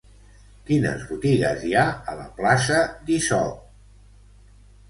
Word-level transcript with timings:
Quines 0.69 1.03
botigues 1.09 1.67
hi 1.67 1.75
ha 1.81 1.85
a 2.13 2.17
la 2.21 2.25
plaça 2.39 2.81
d'Isop? 3.11 3.61